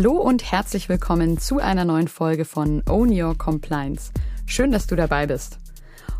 [0.00, 4.12] Hallo und herzlich willkommen zu einer neuen Folge von Own Your Compliance.
[4.46, 5.58] Schön, dass du dabei bist.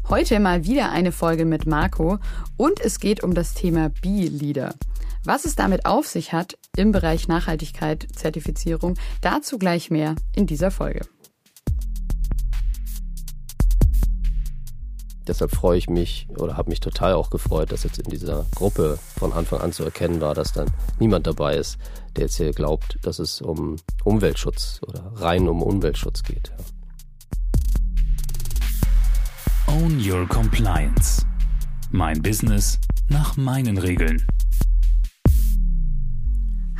[0.08, 2.18] Heute mal wieder eine Folge mit Marco
[2.56, 4.74] und es geht um das Thema B-Leader.
[5.22, 10.72] Was es damit auf sich hat im Bereich Nachhaltigkeit, Zertifizierung, dazu gleich mehr in dieser
[10.72, 11.02] Folge.
[15.28, 18.98] Deshalb freue ich mich oder habe mich total auch gefreut, dass jetzt in dieser Gruppe
[19.18, 21.76] von Anfang an zu erkennen war, dass dann niemand dabei ist,
[22.16, 26.50] der jetzt hier glaubt, dass es um Umweltschutz oder rein um Umweltschutz geht.
[29.66, 31.26] Own Your Compliance.
[31.90, 34.26] Mein Business nach meinen Regeln.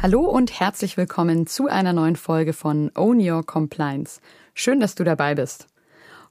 [0.01, 4.23] Hallo und herzlich willkommen zu einer neuen Folge von Own Your Compliance.
[4.55, 5.67] Schön, dass du dabei bist.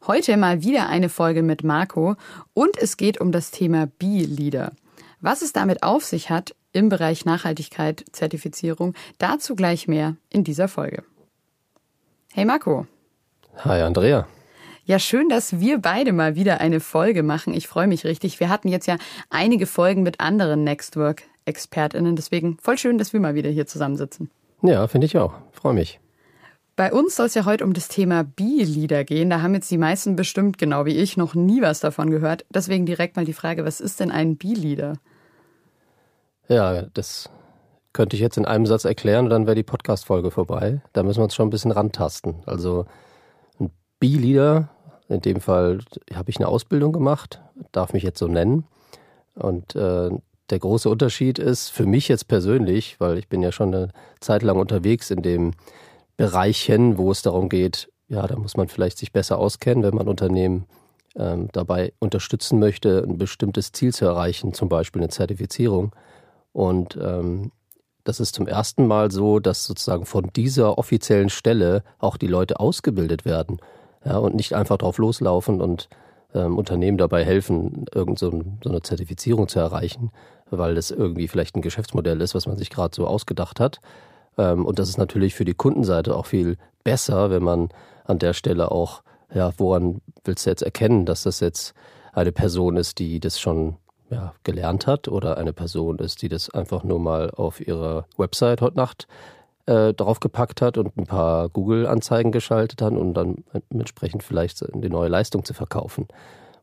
[0.06, 2.16] Heute mal wieder eine Folge mit Marco
[2.54, 4.74] und es geht um das Thema B-Leader.
[5.22, 10.68] Was es damit auf sich hat im Bereich Nachhaltigkeit, Zertifizierung, dazu gleich mehr in dieser
[10.68, 11.04] Folge.
[12.34, 12.86] Hey Marco.
[13.58, 14.28] Hi Andrea.
[14.86, 17.54] Ja, schön, dass wir beide mal wieder eine Folge machen.
[17.54, 18.40] Ich freue mich richtig.
[18.40, 18.98] Wir hatten jetzt ja
[19.30, 24.30] einige Folgen mit anderen Nextwork-ExpertInnen, deswegen voll schön, dass wir mal wieder hier zusammensitzen.
[24.62, 25.34] Ja, finde ich auch.
[25.52, 26.00] Freue mich.
[26.78, 29.32] Bei uns soll es ja heute um das Thema B-Lieder gehen.
[29.32, 32.46] Da haben jetzt die meisten bestimmt, genau wie ich, noch nie was davon gehört.
[32.52, 34.94] Deswegen direkt mal die Frage, was ist denn ein B-Lieder?
[36.48, 37.32] Ja, das
[37.94, 40.82] könnte ich jetzt in einem Satz erklären und dann wäre die Podcast-Folge vorbei.
[40.94, 42.36] Da müssen wir uns schon ein bisschen rantasten.
[42.46, 42.86] Also
[43.60, 44.70] ein B-Leader,
[45.10, 45.80] in dem Fall
[46.14, 48.66] habe ich eine Ausbildung gemacht, darf mich jetzt so nennen.
[49.34, 50.12] Und äh,
[50.52, 53.90] der große Unterschied ist für mich jetzt persönlich, weil ich bin ja schon eine
[54.20, 55.54] Zeit lang unterwegs in dem
[56.18, 60.08] Bereichen, wo es darum geht, ja, da muss man vielleicht sich besser auskennen, wenn man
[60.08, 60.66] Unternehmen
[61.16, 65.96] ähm, dabei unterstützen möchte, ein bestimmtes Ziel zu erreichen, zum Beispiel eine Zertifizierung.
[66.54, 67.52] Und ähm,
[68.04, 72.60] das ist zum ersten Mal so, dass sozusagen von dieser offiziellen Stelle auch die Leute
[72.60, 73.60] ausgebildet werden
[74.06, 75.90] ja, und nicht einfach drauf loslaufen und
[76.34, 80.12] ähm, Unternehmen dabei helfen, irgend so, ein, so eine Zertifizierung zu erreichen,
[80.50, 83.82] weil das irgendwie vielleicht ein Geschäftsmodell ist, was man sich gerade so ausgedacht hat,
[84.44, 87.70] und das ist natürlich für die Kundenseite auch viel besser, wenn man
[88.06, 89.02] an der Stelle auch,
[89.34, 91.74] ja, woran willst du jetzt erkennen, dass das jetzt
[92.14, 93.78] eine Person ist, die das schon
[94.10, 98.62] ja, gelernt hat oder eine Person ist, die das einfach nur mal auf ihrer Website
[98.62, 99.08] heute Nacht
[99.66, 105.10] äh, draufgepackt hat und ein paar Google-Anzeigen geschaltet hat und dann entsprechend vielleicht die neue
[105.10, 106.08] Leistung zu verkaufen.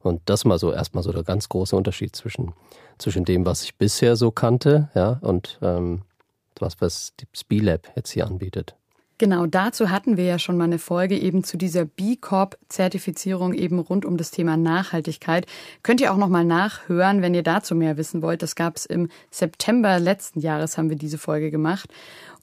[0.00, 2.52] Und das mal so erstmal so der ganz große Unterschied zwischen,
[2.98, 6.02] zwischen dem, was ich bisher so kannte, ja, und ähm,
[6.60, 8.74] was, was das B-Lab jetzt hier anbietet.
[9.18, 13.78] Genau, dazu hatten wir ja schon mal eine Folge eben zu dieser B Corp-Zertifizierung eben
[13.78, 15.46] rund um das Thema Nachhaltigkeit.
[15.84, 18.42] Könnt ihr auch noch mal nachhören, wenn ihr dazu mehr wissen wollt.
[18.42, 21.90] Das gab es im September letzten Jahres, haben wir diese Folge gemacht.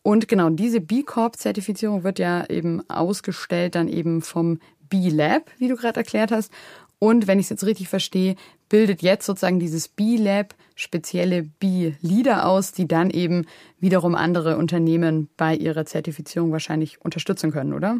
[0.02, 5.76] Und genau, diese B Corp-Zertifizierung wird ja eben ausgestellt dann eben vom B-Lab, wie du
[5.76, 6.54] gerade erklärt hast.
[7.00, 8.36] Und wenn ich es jetzt richtig verstehe,
[8.72, 13.46] bildet jetzt sozusagen dieses B-Lab spezielle B-Leader aus, die dann eben
[13.82, 17.98] wiederum andere Unternehmen bei ihrer Zertifizierung wahrscheinlich unterstützen können, oder?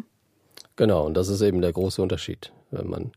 [0.76, 2.52] Genau, und das ist eben der große Unterschied.
[2.70, 3.12] Wenn man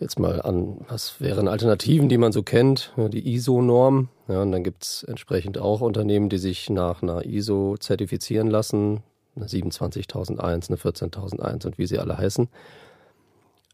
[0.00, 4.08] jetzt mal an, was wären Alternativen, die man so kennt, die ISO-Norm.
[4.26, 9.04] Ja, und dann gibt es entsprechend auch Unternehmen, die sich nach einer ISO zertifizieren lassen,
[9.36, 12.48] eine 27001, eine 14001 und wie sie alle heißen.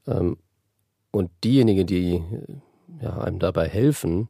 [0.09, 0.37] Ähm,
[1.11, 2.23] und diejenigen, die
[3.03, 4.29] ja, einem dabei helfen,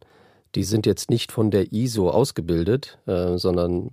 [0.55, 3.91] die sind jetzt nicht von der ISO ausgebildet, äh, sondern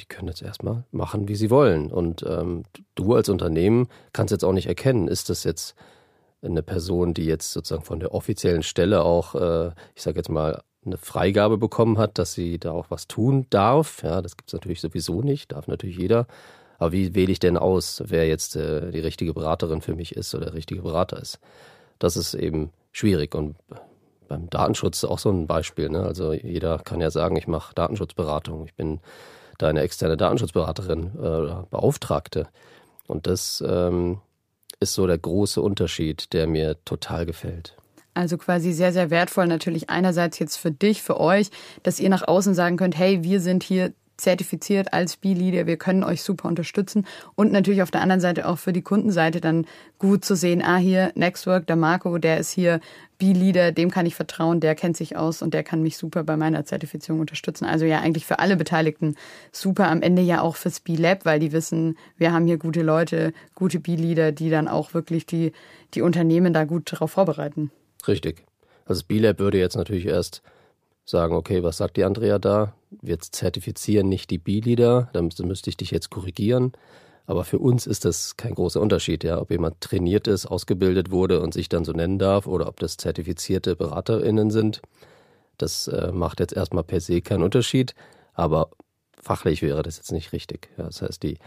[0.00, 1.90] die können jetzt erstmal machen, wie sie wollen.
[1.90, 2.64] Und ähm,
[2.94, 5.74] du als Unternehmen kannst jetzt auch nicht erkennen, ist das jetzt
[6.40, 10.62] eine Person, die jetzt sozusagen von der offiziellen Stelle auch, äh, ich sage jetzt mal,
[10.86, 14.02] eine Freigabe bekommen hat, dass sie da auch was tun darf.
[14.02, 16.26] Ja, das gibt es natürlich sowieso nicht, darf natürlich jeder.
[16.78, 20.34] Aber wie wähle ich denn aus, wer jetzt äh, die richtige Beraterin für mich ist
[20.34, 21.40] oder der richtige Berater ist?
[21.98, 23.34] das ist eben schwierig.
[23.34, 23.56] Und
[24.28, 25.88] beim Datenschutz auch so ein Beispiel.
[25.88, 26.02] Ne?
[26.02, 29.00] Also jeder kann ja sagen, ich mache Datenschutzberatung, ich bin
[29.58, 32.48] deine externe Datenschutzberaterin äh, Beauftragte.
[33.06, 34.20] Und das ähm,
[34.80, 37.76] ist so der große Unterschied, der mir total gefällt.
[38.14, 41.50] Also quasi sehr, sehr wertvoll natürlich einerseits jetzt für dich, für euch,
[41.82, 45.66] dass ihr nach außen sagen könnt, hey, wir sind hier zertifiziert als B-Leader.
[45.66, 47.06] Wir können euch super unterstützen.
[47.34, 49.64] Und natürlich auf der anderen Seite auch für die Kundenseite dann
[49.98, 52.80] gut zu sehen, ah, hier Nextwork, der Marco, der ist hier
[53.18, 56.36] B-Leader, dem kann ich vertrauen, der kennt sich aus und der kann mich super bei
[56.36, 57.64] meiner Zertifizierung unterstützen.
[57.64, 59.16] Also ja, eigentlich für alle Beteiligten
[59.50, 59.88] super.
[59.88, 63.80] Am Ende ja auch fürs B-Lab, weil die wissen, wir haben hier gute Leute, gute
[63.80, 65.52] B-Leader, die dann auch wirklich die,
[65.94, 67.70] die Unternehmen da gut darauf vorbereiten.
[68.06, 68.44] Richtig.
[68.84, 70.42] Also das B-Lab würde jetzt natürlich erst
[71.08, 72.74] sagen, okay, was sagt die Andrea da?
[72.90, 76.72] Wir zertifizieren nicht die B-Leader, dann müsste ich dich jetzt korrigieren.
[77.26, 81.40] Aber für uns ist das kein großer Unterschied, ja, ob jemand trainiert ist, ausgebildet wurde
[81.40, 84.80] und sich dann so nennen darf oder ob das zertifizierte BeraterInnen sind.
[85.58, 87.94] Das äh, macht jetzt erstmal per se keinen Unterschied,
[88.32, 88.70] aber
[89.20, 90.70] fachlich wäre das jetzt nicht richtig.
[90.78, 91.38] Ja, das heißt, die,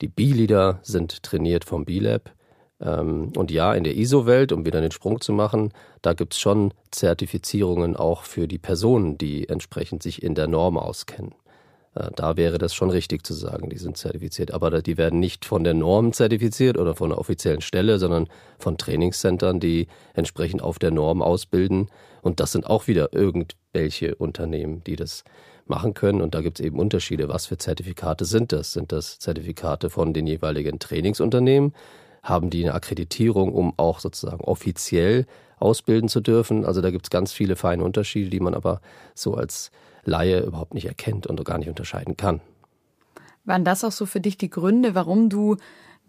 [0.00, 2.30] die B-Leader sind trainiert vom B-Lab.
[2.80, 5.72] Ähm, und ja, in der ISO-Welt, um wieder den Sprung zu machen,
[6.02, 10.78] da gibt es schon Zertifizierungen auch für die Personen, die entsprechend sich in der Norm
[10.78, 11.34] auskennen.
[11.94, 14.52] Äh, da wäre das schon richtig zu sagen, die sind zertifiziert.
[14.52, 18.28] Aber die werden nicht von der Norm zertifiziert oder von einer offiziellen Stelle, sondern
[18.58, 21.88] von Trainingscentern, die entsprechend auf der Norm ausbilden.
[22.22, 25.24] Und das sind auch wieder irgendwelche Unternehmen, die das
[25.66, 26.20] machen können.
[26.20, 27.28] Und da gibt es eben Unterschiede.
[27.28, 28.72] Was für Zertifikate sind das?
[28.72, 31.74] Sind das Zertifikate von den jeweiligen Trainingsunternehmen?
[32.22, 35.26] Haben die eine Akkreditierung, um auch sozusagen offiziell
[35.58, 36.64] ausbilden zu dürfen?
[36.64, 38.80] Also da gibt es ganz viele feine Unterschiede, die man aber
[39.14, 39.70] so als
[40.04, 42.40] Laie überhaupt nicht erkennt und gar nicht unterscheiden kann.
[43.44, 45.56] Waren das auch so für dich die Gründe, warum du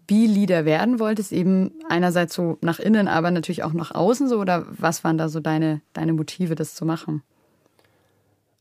[0.06, 1.32] B-Leader werden wolltest?
[1.32, 4.38] Eben einerseits so nach innen, aber natürlich auch nach außen so?
[4.38, 7.22] Oder was waren da so deine, deine Motive, das zu machen?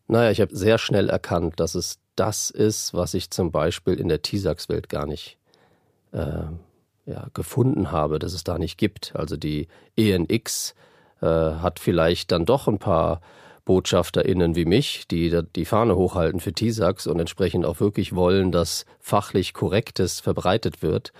[0.08, 4.10] Naja, ich habe sehr schnell erkannt, dass es das ist, was ich zum Beispiel in
[4.10, 5.38] der TISAX-Welt gar nicht
[6.12, 6.44] äh,
[7.06, 9.16] ja, gefunden habe, dass es da nicht gibt.
[9.16, 10.76] Also die ENX
[11.22, 13.22] äh, hat vielleicht dann doch ein paar
[13.66, 18.86] BotschafterInnen wie mich, die die Fahne hochhalten für TISAX und entsprechend auch wirklich wollen, dass
[19.00, 21.14] fachlich Korrektes verbreitet wird.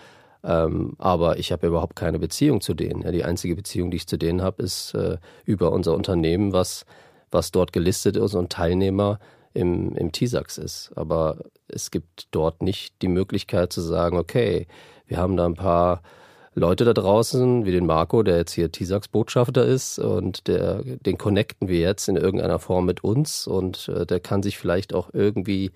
[0.44, 3.02] Ähm, aber ich habe überhaupt keine Beziehung zu denen.
[3.02, 6.86] Ja, die einzige Beziehung, die ich zu denen habe, ist äh, über unser Unternehmen, was,
[7.30, 9.20] was dort gelistet ist und Teilnehmer
[9.54, 10.92] im, im TISAX ist.
[10.96, 14.68] Aber es gibt dort nicht die Möglichkeit zu sagen, okay,
[15.10, 16.02] wir haben da ein paar
[16.54, 21.68] Leute da draußen, wie den Marco, der jetzt hier TISAX-Botschafter ist und der, den connecten
[21.68, 25.72] wir jetzt in irgendeiner Form mit uns und äh, der kann sich vielleicht auch irgendwie,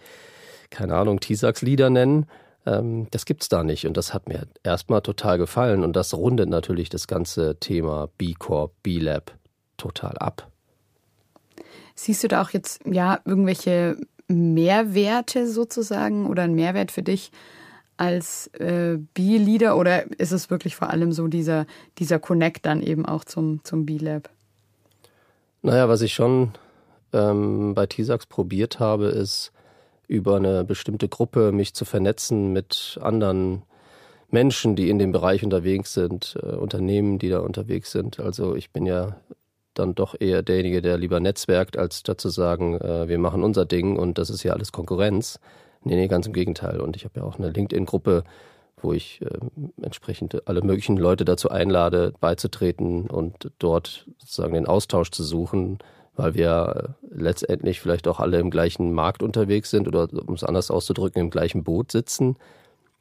[0.70, 2.28] keine Ahnung, TISAX-Leader nennen.
[2.66, 6.50] Ähm, das gibt's da nicht und das hat mir erstmal total gefallen und das rundet
[6.50, 9.34] natürlich das ganze Thema B-Corp, B-Lab
[9.78, 10.48] total ab.
[11.96, 13.98] Siehst du da auch jetzt ja irgendwelche
[14.28, 17.32] Mehrwerte sozusagen oder einen Mehrwert für dich
[17.98, 21.66] als äh, B-Leader oder ist es wirklich vor allem so dieser,
[22.00, 24.30] dieser Connect dann eben auch zum, zum B-Lab?
[25.62, 26.52] Naja, was ich schon
[27.14, 29.52] ähm, bei TISAX probiert habe, ist
[30.08, 33.64] über eine bestimmte Gruppe mich zu vernetzen mit anderen
[34.30, 38.20] Menschen, die in dem Bereich unterwegs sind, äh, Unternehmen, die da unterwegs sind.
[38.20, 39.16] Also ich bin ja
[39.74, 43.66] dann doch eher derjenige, der lieber netzwerkt, als statt zu sagen, äh, wir machen unser
[43.66, 45.40] Ding und das ist ja alles Konkurrenz.
[45.84, 46.80] Nee, nee, ganz im Gegenteil.
[46.80, 48.24] Und ich habe ja auch eine LinkedIn-Gruppe,
[48.82, 49.40] wo ich äh,
[49.82, 55.80] entsprechend alle möglichen Leute dazu einlade, beizutreten und dort sozusagen den Austausch zu suchen,
[56.16, 60.44] weil wir äh, letztendlich vielleicht auch alle im gleichen Markt unterwegs sind oder um es
[60.44, 62.38] anders auszudrücken, im gleichen Boot sitzen.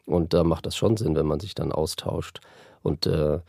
[0.06, 2.40] Und da macht das schon Sinn, wenn man sich dann austauscht.
[2.82, 3.40] Und äh,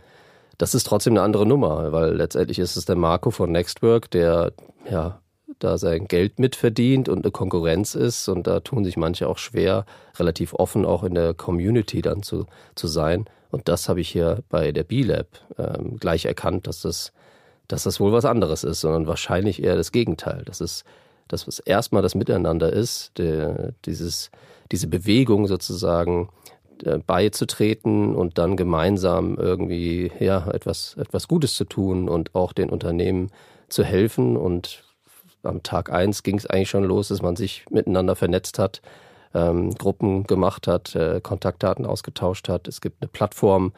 [0.57, 4.53] das ist trotzdem eine andere Nummer, weil letztendlich ist es der Marco von Nextwork, der
[4.89, 5.19] ja
[5.59, 8.27] da sein Geld mitverdient und eine Konkurrenz ist.
[8.27, 9.85] Und da tun sich manche auch schwer,
[10.17, 12.45] relativ offen auch in der Community dann zu,
[12.75, 13.25] zu sein.
[13.51, 15.27] Und das habe ich hier bei der B-Lab
[15.57, 17.13] ähm, gleich erkannt, dass das,
[17.67, 20.43] dass das wohl was anderes ist, sondern wahrscheinlich eher das Gegenteil.
[20.45, 20.83] Das ist,
[21.27, 24.31] dass es erstmal das Miteinander ist, der, dieses,
[24.71, 26.29] diese Bewegung sozusagen
[26.83, 32.69] äh, beizutreten und dann gemeinsam irgendwie ja etwas etwas Gutes zu tun und auch den
[32.69, 33.31] Unternehmen
[33.69, 34.83] zu helfen und
[35.43, 38.81] am Tag eins ging es eigentlich schon los, dass man sich miteinander vernetzt hat,
[39.33, 42.67] ähm, Gruppen gemacht hat, äh, Kontaktdaten ausgetauscht hat.
[42.67, 43.73] Es gibt eine Plattform,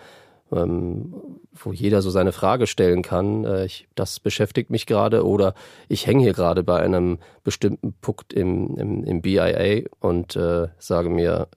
[0.51, 1.13] ähm,
[1.53, 3.45] wo jeder so seine Frage stellen kann.
[3.45, 5.53] Äh, ich, das beschäftigt mich gerade oder
[5.87, 11.09] ich hänge hier gerade bei einem bestimmten Punkt im, im, im BIA und äh, sage
[11.09, 11.47] mir,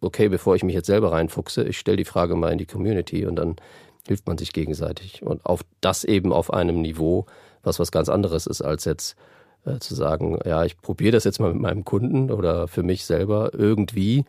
[0.00, 3.26] okay, bevor ich mich jetzt selber reinfuchse, ich stelle die Frage mal in die Community
[3.26, 3.56] und dann
[4.06, 5.22] hilft man sich gegenseitig.
[5.22, 7.26] Und auf das eben auf einem Niveau,
[7.66, 9.16] was was ganz anderes ist, als jetzt
[9.66, 13.04] äh, zu sagen, ja, ich probiere das jetzt mal mit meinem Kunden oder für mich
[13.04, 14.24] selber irgendwie.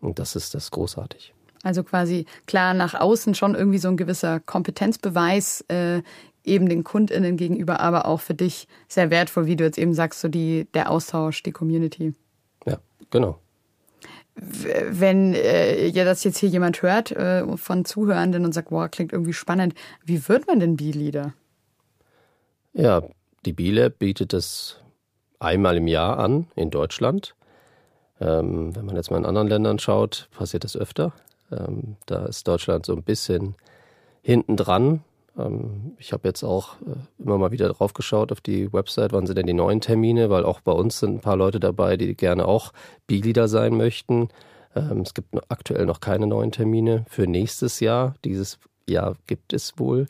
[0.00, 1.34] Und das ist das großartig.
[1.62, 6.02] Also quasi klar nach außen schon irgendwie so ein gewisser Kompetenzbeweis äh,
[6.42, 10.20] eben den KundInnen gegenüber, aber auch für dich sehr wertvoll, wie du jetzt eben sagst,
[10.20, 12.14] so die, der Austausch, die Community.
[12.64, 12.78] Ja,
[13.10, 13.38] genau.
[14.34, 19.12] Wenn äh, ja das jetzt hier jemand hört äh, von Zuhörenden und sagt, wow, klingt
[19.12, 21.34] irgendwie spannend, wie wird man denn B-Leader?
[22.72, 23.02] Ja,
[23.44, 24.76] die Biele bietet es
[25.38, 27.34] einmal im Jahr an in Deutschland.
[28.20, 31.12] Ähm, wenn man jetzt mal in anderen Ländern schaut, passiert das öfter.
[31.50, 33.56] Ähm, da ist Deutschland so ein bisschen
[34.22, 35.02] hinten dran.
[35.38, 39.26] Ähm, ich habe jetzt auch äh, immer mal wieder drauf geschaut auf die Website, wann
[39.26, 42.14] sind denn die neuen Termine, weil auch bei uns sind ein paar Leute dabei, die
[42.14, 42.72] gerne auch
[43.06, 44.28] B-Leader sein möchten.
[44.76, 48.14] Ähm, es gibt aktuell noch keine neuen Termine für nächstes Jahr.
[48.24, 48.58] Dieses
[48.88, 50.06] Jahr gibt es wohl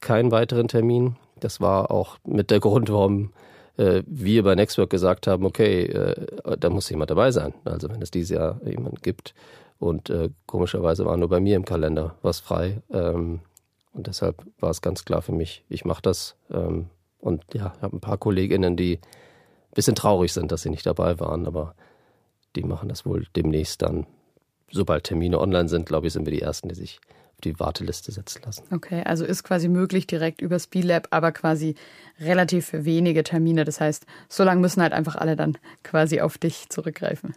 [0.00, 1.16] keinen weiteren Termin.
[1.40, 3.32] Das war auch mit der Grund, warum
[3.76, 7.54] äh, wir bei Nextwork gesagt haben, okay, äh, da muss jemand dabei sein.
[7.64, 9.34] Also wenn es dieses Jahr jemand gibt.
[9.78, 12.80] Und äh, komischerweise war nur bei mir im Kalender was frei.
[12.90, 13.40] Ähm,
[13.92, 16.36] und deshalb war es ganz klar für mich, ich mache das.
[16.50, 16.86] Ähm,
[17.18, 20.86] und ja, ich habe ein paar Kolleginnen, die ein bisschen traurig sind, dass sie nicht
[20.86, 21.74] dabei waren, aber
[22.54, 24.06] die machen das wohl demnächst dann.
[24.70, 27.00] Sobald Termine online sind, glaube ich, sind wir die Ersten, die sich
[27.36, 28.64] auf die Warteliste setzen lassen.
[28.72, 31.74] Okay, also ist quasi möglich direkt über Speedlab, aber quasi
[32.20, 33.64] relativ wenige Termine.
[33.64, 37.34] Das heißt, so lange müssen halt einfach alle dann quasi auf dich zurückgreifen.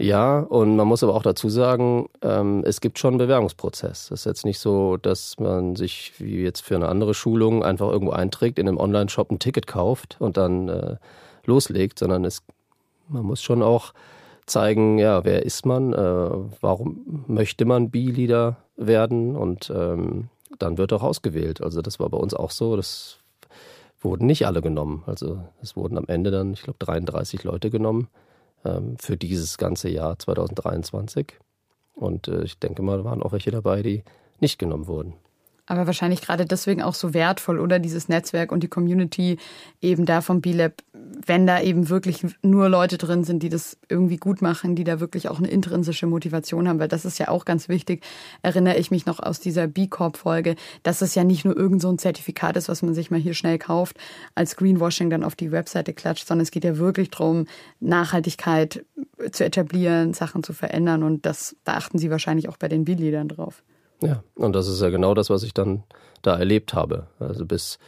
[0.00, 4.12] Ja, und man muss aber auch dazu sagen, ähm, es gibt schon einen Bewerbungsprozess.
[4.12, 7.90] Es ist jetzt nicht so, dass man sich wie jetzt für eine andere Schulung einfach
[7.90, 10.96] irgendwo einträgt, in einem Online-Shop ein Ticket kauft und dann äh,
[11.44, 12.44] loslegt, sondern es,
[13.08, 13.92] man muss schon auch
[14.46, 20.92] zeigen, ja, wer ist man, äh, warum möchte man B-Leader werden und ähm, dann wird
[20.92, 21.62] auch ausgewählt.
[21.62, 23.18] Also das war bei uns auch so, das
[24.00, 25.02] wurden nicht alle genommen.
[25.06, 28.08] Also es wurden am Ende dann, ich glaube, 33 Leute genommen
[28.64, 31.38] ähm, für dieses ganze Jahr 2023.
[31.94, 34.04] Und äh, ich denke mal, da waren auch welche dabei, die
[34.40, 35.14] nicht genommen wurden.
[35.66, 39.38] Aber wahrscheinlich gerade deswegen auch so wertvoll, oder dieses Netzwerk und die Community
[39.82, 40.82] eben da vom B-Lab,
[41.26, 45.00] wenn da eben wirklich nur Leute drin sind, die das irgendwie gut machen, die da
[45.00, 48.04] wirklich auch eine intrinsische Motivation haben, weil das ist ja auch ganz wichtig,
[48.42, 51.98] erinnere ich mich noch aus dieser B-Corp-Folge, dass es ja nicht nur irgend so ein
[51.98, 53.96] Zertifikat ist, was man sich mal hier schnell kauft,
[54.34, 57.46] als Greenwashing dann auf die Webseite klatscht, sondern es geht ja wirklich darum,
[57.80, 58.84] Nachhaltigkeit
[59.32, 63.28] zu etablieren, Sachen zu verändern und das, da achten Sie wahrscheinlich auch bei den B-Leadern
[63.28, 63.62] drauf.
[64.02, 65.82] Ja, und das ist ja genau das, was ich dann
[66.22, 67.08] da erlebt habe.
[67.18, 67.78] Also bis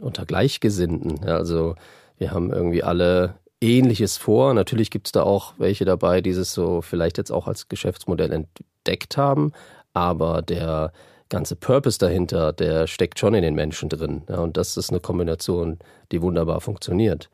[0.00, 1.24] unter Gleichgesinnten.
[1.24, 1.74] Also
[2.18, 4.54] wir haben irgendwie alle Ähnliches vor.
[4.54, 8.32] Natürlich gibt es da auch welche dabei, die es so vielleicht jetzt auch als Geschäftsmodell
[8.32, 9.52] entdeckt haben,
[9.92, 10.92] aber der
[11.28, 14.22] ganze Purpose dahinter, der steckt schon in den Menschen drin.
[14.28, 15.78] Ja, und das ist eine Kombination,
[16.10, 17.30] die wunderbar funktioniert.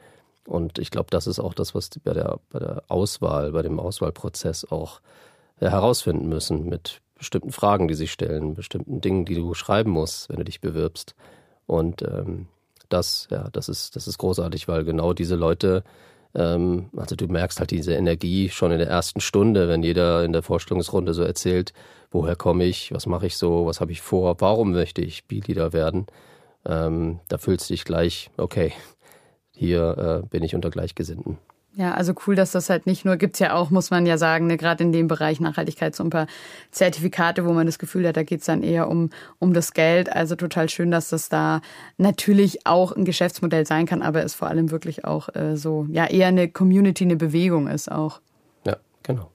[0.46, 3.80] Und ich glaube, das ist auch das, was bei der, bei der Auswahl, bei dem
[3.80, 5.00] Auswahlprozess auch
[5.60, 10.28] ja, herausfinden müssen mit bestimmten Fragen, die sich stellen, bestimmten Dingen, die du schreiben musst,
[10.28, 11.14] wenn du dich bewirbst.
[11.66, 12.46] Und ähm,
[12.88, 15.82] das, ja, das ist, das ist großartig, weil genau diese Leute,
[16.34, 20.32] ähm, also du merkst halt diese Energie schon in der ersten Stunde, wenn jeder in
[20.32, 21.72] der Vorstellungsrunde so erzählt,
[22.10, 25.72] woher komme ich, was mache ich so, was habe ich vor, warum möchte ich Beatleader
[25.72, 26.06] werden.
[26.64, 28.72] Ähm, da fühlst du dich gleich, okay,
[29.52, 31.38] hier äh, bin ich unter Gleichgesinnten.
[31.78, 34.46] Ja, also cool, dass das halt nicht nur gibt's ja auch, muss man ja sagen,
[34.46, 36.26] ne, gerade in dem Bereich Nachhaltigkeit so ein paar
[36.70, 40.10] Zertifikate, wo man das Gefühl hat, da geht's dann eher um, um das Geld.
[40.10, 41.60] Also total schön, dass das da
[41.98, 46.06] natürlich auch ein Geschäftsmodell sein kann, aber es vor allem wirklich auch äh, so, ja,
[46.06, 48.22] eher eine Community, eine Bewegung ist auch.
[48.64, 49.30] Ja, genau.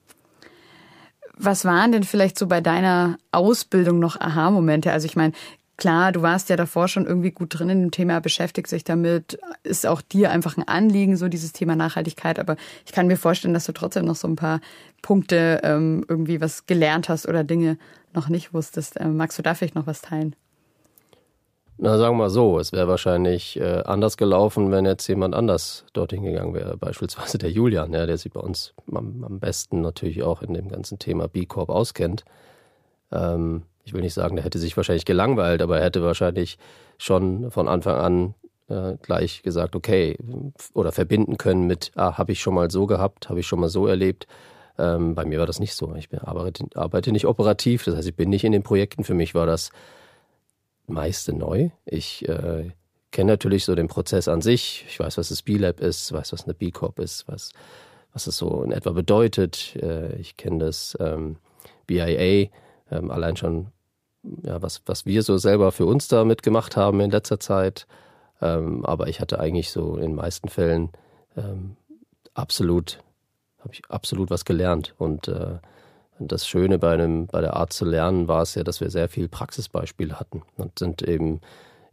[1.38, 4.92] Was waren denn vielleicht so bei deiner Ausbildung noch Aha-Momente?
[4.92, 5.34] Also ich meine,
[5.82, 9.40] klar, du warst ja davor schon irgendwie gut drin in dem Thema, beschäftigst dich damit,
[9.64, 12.38] ist auch dir einfach ein Anliegen, so dieses Thema Nachhaltigkeit.
[12.38, 14.62] Aber ich kann mir vorstellen, dass du trotzdem noch so ein paar
[15.02, 17.80] Punkte ähm, irgendwie was gelernt hast oder Dinge
[18.14, 19.00] noch nicht wusstest.
[19.00, 20.36] Ähm, magst du da vielleicht noch was teilen?
[21.80, 25.86] Na, sagen wir mal so, es wäre wahrscheinlich äh, anders gelaufen, wenn jetzt jemand anders
[25.94, 26.78] dorthin gegangen wäre.
[26.78, 30.70] Beispielsweise der Julian, ja, der sich bei uns am, am besten natürlich auch in dem
[30.70, 32.24] ganzen Thema B Corp auskennt.
[33.12, 36.58] Ähm, ich will nicht sagen, der hätte sich wahrscheinlich gelangweilt, aber er hätte wahrscheinlich
[36.98, 38.36] schon von Anfang an
[38.70, 40.18] äh, gleich gesagt, okay,
[40.74, 43.70] oder verbinden können mit, ah, habe ich schon mal so gehabt, habe ich schon mal
[43.70, 44.28] so erlebt.
[44.78, 45.94] Ähm, bei mir war das nicht so.
[45.96, 49.04] Ich arbeite, arbeite nicht operativ, das heißt, ich bin nicht in den Projekten.
[49.04, 49.72] Für mich war das
[50.88, 51.70] meiste neu.
[51.86, 52.72] Ich äh,
[53.12, 54.86] kenne natürlich so den Prozess an sich.
[54.88, 57.52] Ich weiß, was das B-Lab ist, weiß, was eine B-Corp ist, was,
[58.14, 59.76] was es so in etwa bedeutet.
[59.76, 61.38] Äh, ich kenne das ähm,
[61.88, 62.50] BIA
[62.92, 63.68] ähm, allein schon,
[64.44, 67.88] ja, was, was wir so selber für uns da mitgemacht haben in letzter Zeit.
[68.42, 70.90] Ähm, aber ich hatte eigentlich so in den meisten Fällen
[71.38, 71.76] ähm,
[72.34, 73.04] absolut,
[73.60, 74.94] habe ich absolut was gelernt.
[74.98, 75.58] Und äh,
[76.20, 79.10] das Schöne bei, einem, bei der Art zu lernen war es ja, dass wir sehr
[79.10, 81.42] viel Praxisbeispiele hatten und sind eben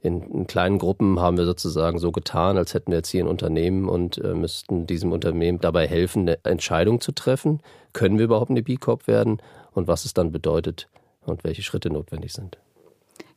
[0.00, 3.28] in, in, kleinen Gruppen haben wir sozusagen so getan, als hätten wir jetzt hier ein
[3.28, 7.60] Unternehmen und äh, müssten diesem Unternehmen dabei helfen, eine Entscheidung zu treffen.
[7.92, 9.40] Können wir überhaupt eine B-Corp werden?
[9.78, 10.88] und was es dann bedeutet
[11.24, 12.58] und welche Schritte notwendig sind.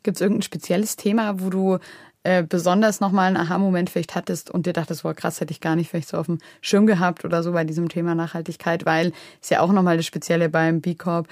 [0.04, 1.78] Gibt es irgendein spezielles Thema, wo du
[2.24, 5.76] äh, besonders nochmal einen Aha-Moment vielleicht hattest und dir dachtest, boah, krass, hätte ich gar
[5.76, 9.50] nicht vielleicht so auf dem Schirm gehabt oder so bei diesem Thema Nachhaltigkeit, weil es
[9.50, 11.28] ja auch nochmal das Spezielle beim B Corp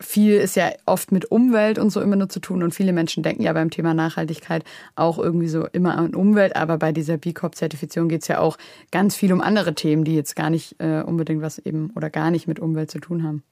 [0.00, 3.22] viel ist ja oft mit Umwelt und so immer nur zu tun und viele Menschen
[3.22, 4.64] denken ja beim Thema Nachhaltigkeit
[4.96, 8.56] auch irgendwie so immer an Umwelt, aber bei dieser B Corp-Zertifizierung geht es ja auch
[8.90, 12.30] ganz viel um andere Themen, die jetzt gar nicht äh, unbedingt was eben oder gar
[12.30, 13.42] nicht mit Umwelt zu tun haben.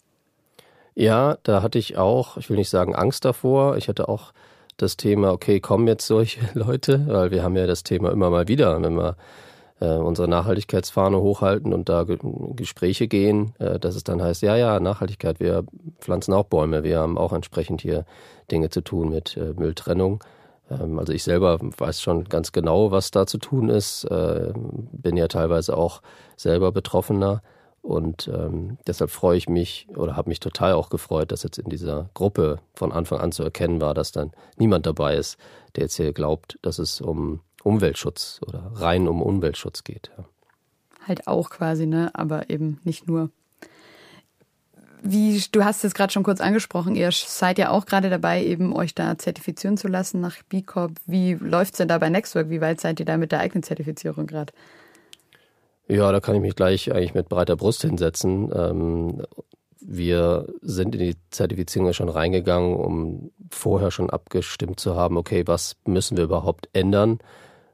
[0.95, 4.33] Ja, da hatte ich auch, ich will nicht sagen Angst davor, ich hatte auch
[4.78, 8.49] das Thema, okay, kommen jetzt solche Leute, weil wir haben ja das Thema immer mal
[8.49, 9.17] wieder, wenn wir
[9.80, 14.80] äh, unsere Nachhaltigkeitsfahne hochhalten und da Gespräche gehen, äh, dass es dann heißt, ja, ja,
[14.80, 15.64] Nachhaltigkeit, wir
[16.00, 18.04] pflanzen auch Bäume, wir haben auch entsprechend hier
[18.50, 20.23] Dinge zu tun mit äh, Mülltrennung.
[20.70, 25.16] Ähm, also ich selber weiß schon ganz genau, was da zu tun ist, äh, bin
[25.16, 26.02] ja teilweise auch
[26.37, 27.42] selber Betroffener.
[27.80, 31.70] Und ähm, deshalb freue ich mich oder habe mich total auch gefreut, dass jetzt in
[31.70, 35.38] dieser Gruppe von Anfang an zu erkennen war, dass dann niemand dabei ist,
[35.75, 40.11] der jetzt hier glaubt, dass es um Umweltschutz oder rein um Umweltschutz geht.
[40.17, 40.25] Ja.
[41.07, 42.11] Halt auch quasi, ne?
[42.15, 43.31] Aber eben nicht nur.
[45.03, 48.75] Wie, du hast es gerade schon kurz angesprochen, ihr seid ja auch gerade dabei, eben
[48.75, 50.93] euch da zertifizieren zu lassen nach B Corp.
[51.07, 52.50] Wie läuft es denn da bei Nextwork?
[52.50, 54.53] Wie weit seid ihr da mit der eigenen Zertifizierung gerade?
[55.87, 58.50] Ja, da kann ich mich gleich eigentlich mit breiter Brust hinsetzen.
[58.55, 59.23] Ähm,
[59.81, 65.45] wir sind in die Zertifizierung ja schon reingegangen, um vorher schon abgestimmt zu haben, okay,
[65.47, 67.21] was müssen wir überhaupt ändern?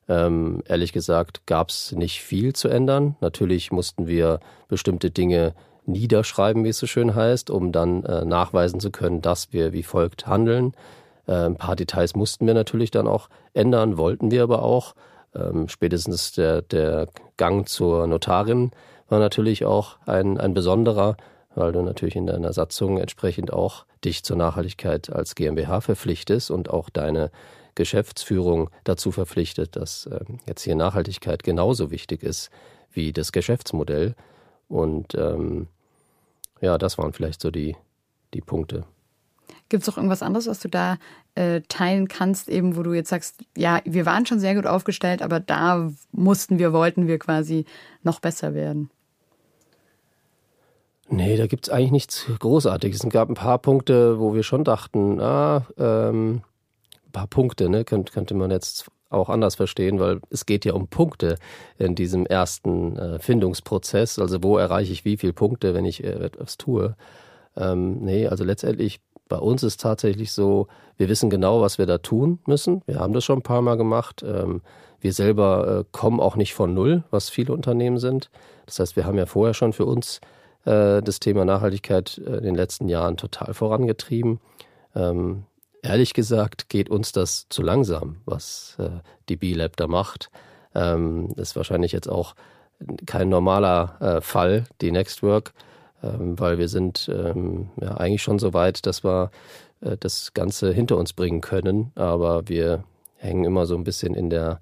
[0.09, 3.17] Ähm, ehrlich gesagt gab es nicht viel zu ändern.
[3.21, 5.55] Natürlich mussten wir bestimmte Dinge
[5.87, 9.83] niederschreiben, wie es so schön heißt, um dann äh, nachweisen zu können, dass wir wie
[9.83, 10.73] folgt handeln.
[11.27, 14.95] Äh, ein paar Details mussten wir natürlich dann auch ändern, wollten wir aber auch.
[15.35, 18.71] Ähm, spätestens der, der Gang zur Notarin
[19.09, 21.17] war natürlich auch ein, ein besonderer,
[21.55, 26.71] weil du natürlich in deiner Satzung entsprechend auch dich zur Nachhaltigkeit als GmbH verpflichtest und
[26.71, 27.31] auch deine
[27.75, 32.51] Geschäftsführung dazu verpflichtet, dass äh, jetzt hier Nachhaltigkeit genauso wichtig ist
[32.93, 34.15] wie das Geschäftsmodell.
[34.69, 35.69] Und ähm,
[36.61, 37.77] ja, das waren vielleicht so die,
[38.33, 38.85] die Punkte.
[39.69, 40.99] Gibt es auch irgendwas anderes, was du da
[41.35, 45.23] äh, teilen kannst, eben wo du jetzt sagst, ja, wir waren schon sehr gut aufgestellt,
[45.23, 47.65] aber da mussten wir, wollten wir quasi
[48.03, 48.91] noch besser werden?
[51.09, 53.05] Nee, da gibt es eigentlich nichts Großartiges.
[53.05, 56.43] Es gab ein paar Punkte, wo wir schon dachten, ah, ähm,
[57.15, 60.89] paar Punkte, ne, könnte, könnte man jetzt auch anders verstehen, weil es geht ja um
[60.89, 61.37] Punkte
[61.79, 64.19] in diesem ersten äh, Findungsprozess.
[64.19, 66.97] Also wo erreiche ich wie viele Punkte, wenn ich äh, etwas tue?
[67.57, 71.99] Ähm, nee, also letztendlich bei uns ist tatsächlich so, wir wissen genau, was wir da
[71.99, 72.83] tun müssen.
[72.87, 74.23] Wir haben das schon ein paar Mal gemacht.
[74.27, 74.61] Ähm,
[75.01, 78.31] wir selber äh, kommen auch nicht von Null, was viele Unternehmen sind.
[78.67, 80.21] Das heißt, wir haben ja vorher schon für uns
[80.65, 84.41] äh, das Thema Nachhaltigkeit äh, in den letzten Jahren total vorangetrieben.
[84.95, 85.45] Ähm,
[85.85, 88.77] ehrlich gesagt geht uns das zu langsam, was
[89.29, 90.31] die B-Lab da macht.
[90.75, 92.35] Ähm, das ist wahrscheinlich jetzt auch
[93.07, 95.53] kein normaler Fall, die Nextwork
[96.05, 99.31] ähm, weil wir sind ähm, ja eigentlich schon so weit, dass wir
[99.81, 102.85] äh, das Ganze hinter uns bringen können, aber wir
[103.17, 104.61] hängen immer so ein bisschen in der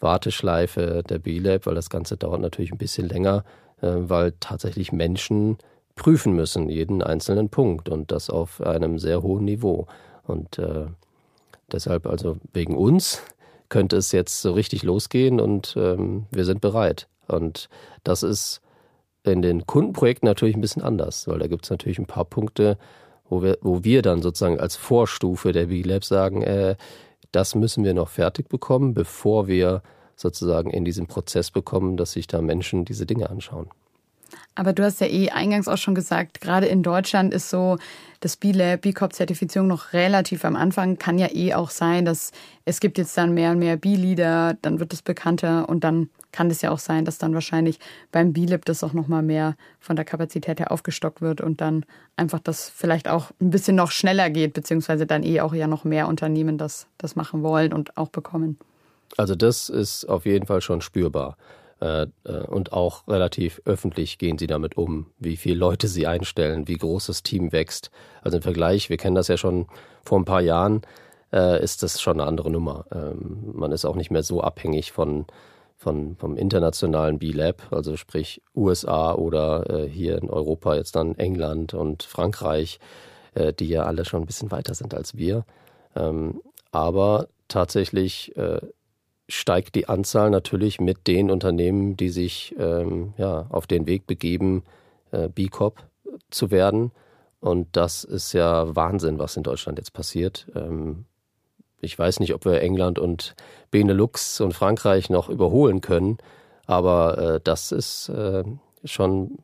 [0.00, 3.44] Warteschleife der B-Lab, weil das Ganze dauert natürlich ein bisschen länger,
[3.80, 5.58] äh, weil tatsächlich Menschen
[5.96, 9.86] prüfen müssen, jeden einzelnen Punkt und das auf einem sehr hohen Niveau.
[10.26, 10.86] Und äh,
[11.70, 13.22] deshalb, also wegen uns,
[13.68, 17.08] könnte es jetzt so richtig losgehen und ähm, wir sind bereit.
[17.26, 17.68] Und
[18.04, 18.60] das ist
[19.24, 22.78] in den Kundenprojekten natürlich ein bisschen anders, weil da gibt es natürlich ein paar Punkte,
[23.28, 26.76] wo wir, wo wir dann sozusagen als Vorstufe der B-Lab sagen, äh,
[27.32, 29.82] das müssen wir noch fertig bekommen, bevor wir
[30.14, 33.68] sozusagen in diesen Prozess bekommen, dass sich da Menschen diese Dinge anschauen.
[34.54, 37.76] Aber du hast ja eh eingangs auch schon gesagt, gerade in Deutschland ist so
[38.20, 40.96] das B-Lab, B-Corp-Zertifizierung noch relativ am Anfang.
[40.96, 42.30] Kann ja eh auch sein, dass
[42.64, 46.50] es gibt jetzt dann mehr und mehr B-Leader, dann wird es bekannter und dann kann
[46.50, 47.78] es ja auch sein, dass dann wahrscheinlich
[48.12, 51.84] beim B-Lab das auch nochmal mehr von der Kapazität her aufgestockt wird und dann
[52.16, 55.84] einfach das vielleicht auch ein bisschen noch schneller geht, beziehungsweise dann eh auch ja noch
[55.84, 58.58] mehr Unternehmen das, das machen wollen und auch bekommen.
[59.16, 61.36] Also das ist auf jeden Fall schon spürbar.
[61.84, 66.66] Äh, äh, und auch relativ öffentlich gehen sie damit um, wie viele Leute sie einstellen,
[66.66, 67.90] wie groß das Team wächst.
[68.22, 69.66] Also im Vergleich, wir kennen das ja schon
[70.02, 70.80] vor ein paar Jahren,
[71.30, 72.86] äh, ist das schon eine andere Nummer.
[72.90, 75.26] Ähm, man ist auch nicht mehr so abhängig von,
[75.76, 82.02] von vom internationalen B-Lab, also sprich USA oder hier in Europa jetzt dann England und
[82.02, 82.78] Frankreich,
[83.58, 85.44] die ja alle schon ein bisschen weiter sind als wir.
[85.96, 88.32] Ähm, aber tatsächlich
[89.28, 94.64] steigt die Anzahl natürlich mit den Unternehmen, die sich ähm, ja, auf den Weg begeben,
[95.12, 95.82] äh, B Corp
[96.30, 96.92] zu werden.
[97.40, 100.46] Und das ist ja Wahnsinn, was in Deutschland jetzt passiert.
[100.54, 101.04] Ähm,
[101.80, 103.34] ich weiß nicht, ob wir England und
[103.70, 106.18] Benelux und Frankreich noch überholen können,
[106.66, 108.44] aber äh, das ist äh,
[108.84, 109.38] schon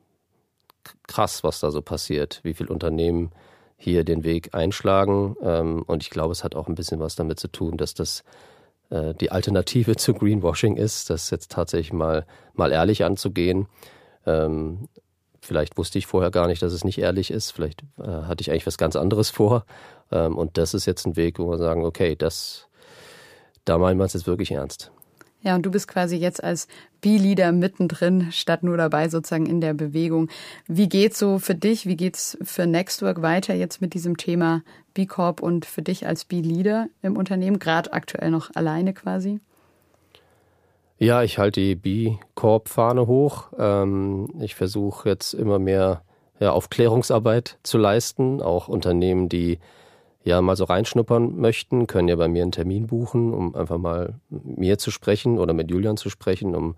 [1.03, 3.31] krass, was da so passiert, wie viele Unternehmen
[3.77, 5.35] hier den Weg einschlagen.
[5.41, 8.23] Ähm, und ich glaube, es hat auch ein bisschen was damit zu tun, dass das
[8.91, 13.67] äh, die Alternative zu Greenwashing ist, das jetzt tatsächlich mal, mal ehrlich anzugehen.
[14.25, 14.87] Ähm,
[15.41, 17.51] vielleicht wusste ich vorher gar nicht, dass es nicht ehrlich ist.
[17.51, 19.65] Vielleicht äh, hatte ich eigentlich was ganz anderes vor.
[20.11, 22.67] Ähm, und das ist jetzt ein Weg, wo wir sagen, okay, das,
[23.65, 24.91] da meinen wir es jetzt wirklich ernst.
[25.43, 26.67] Ja, und du bist quasi jetzt als
[27.01, 30.29] B-Leader mittendrin, statt nur dabei sozusagen in der Bewegung.
[30.67, 31.87] Wie geht's so für dich?
[31.87, 34.61] Wie geht's für Nextwork weiter jetzt mit diesem Thema
[34.93, 39.39] B Corp und für dich als B-Leader im Unternehmen, gerade aktuell noch alleine quasi?
[40.99, 43.47] Ja, ich halte die B Corp-Fahne hoch.
[43.57, 46.03] Ähm, ich versuche jetzt immer mehr
[46.39, 49.59] Aufklärungsarbeit zu leisten, auch Unternehmen, die
[50.23, 54.15] ja mal so reinschnuppern möchten, können ja bei mir einen Termin buchen, um einfach mal
[54.29, 56.75] mir zu sprechen oder mit Julian zu sprechen, um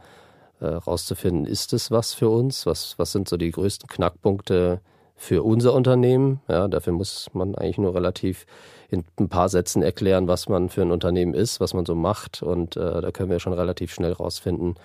[0.60, 2.66] äh, rauszufinden, ist es was für uns?
[2.66, 4.80] Was, was sind so die größten Knackpunkte
[5.16, 6.42] für unser Unternehmen?
[6.48, 8.46] Ja, dafür muss man eigentlich nur relativ
[8.90, 12.44] in ein paar Sätzen erklären, was man für ein Unternehmen ist, was man so macht.
[12.44, 14.76] Und äh, da können wir schon relativ schnell rausfinden,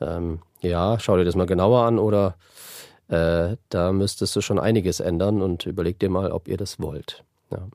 [0.00, 2.36] ähm, ja, schau dir das mal genauer an oder
[3.08, 7.24] äh, da müsstest du schon einiges ändern und überleg dir mal, ob ihr das wollt.
[7.50, 7.68] Ja.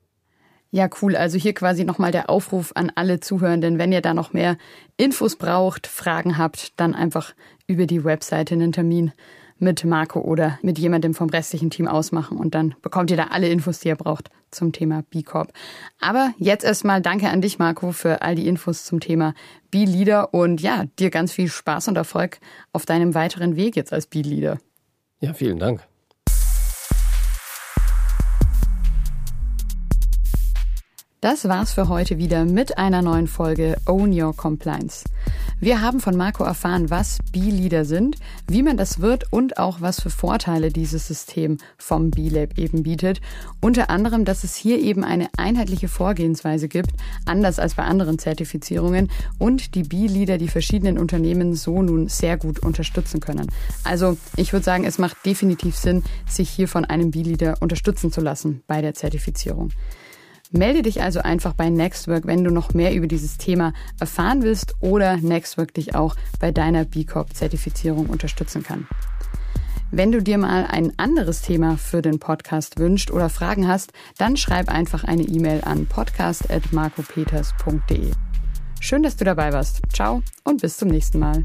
[0.73, 1.15] Ja, cool.
[1.15, 3.77] Also hier quasi nochmal der Aufruf an alle Zuhörenden.
[3.77, 4.57] Wenn ihr da noch mehr
[4.97, 7.35] Infos braucht, Fragen habt, dann einfach
[7.67, 9.11] über die Webseite einen Termin
[9.59, 13.49] mit Marco oder mit jemandem vom restlichen Team ausmachen und dann bekommt ihr da alle
[13.49, 15.53] Infos, die ihr braucht zum Thema B Corp.
[16.01, 19.35] Aber jetzt erstmal danke an dich, Marco, für all die Infos zum Thema
[19.69, 22.39] B-Leader und ja, dir ganz viel Spaß und Erfolg
[22.71, 24.57] auf deinem weiteren Weg jetzt als B-Leader.
[25.19, 25.87] Ja, vielen Dank.
[31.23, 35.05] Das war's für heute wieder mit einer neuen Folge Own Your Compliance.
[35.57, 38.17] Wir haben von Marco erfahren, was B-Leader sind,
[38.49, 43.21] wie man das wird und auch was für Vorteile dieses System vom B-Lab eben bietet.
[43.61, 46.89] Unter anderem, dass es hier eben eine einheitliche Vorgehensweise gibt,
[47.25, 49.09] anders als bei anderen Zertifizierungen
[49.39, 53.47] und die B-Leader die verschiedenen Unternehmen so nun sehr gut unterstützen können.
[53.85, 58.19] Also ich würde sagen, es macht definitiv Sinn, sich hier von einem B-Leader unterstützen zu
[58.19, 59.69] lassen bei der Zertifizierung.
[60.55, 64.75] Melde dich also einfach bei Nextwork, wenn du noch mehr über dieses Thema erfahren willst
[64.81, 68.87] oder Nextwork dich auch bei deiner B Corp-Zertifizierung unterstützen kann.
[69.89, 74.37] Wenn du dir mal ein anderes Thema für den Podcast wünscht oder Fragen hast, dann
[74.37, 78.11] schreib einfach eine E-Mail an podcast.marcopeters.de.
[78.79, 79.81] Schön, dass du dabei warst.
[79.91, 81.43] Ciao und bis zum nächsten Mal.